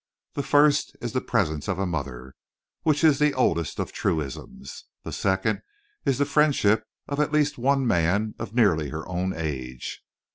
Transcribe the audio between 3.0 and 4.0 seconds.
is the oldest of